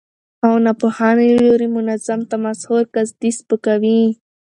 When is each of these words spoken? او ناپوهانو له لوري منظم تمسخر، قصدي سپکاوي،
او 0.45 0.53
ناپوهانو 0.65 1.21
له 1.35 1.41
لوري 1.47 1.67
منظم 1.75 2.19
تمسخر، 2.31 2.83
قصدي 2.93 3.29
سپکاوي، 3.37 4.01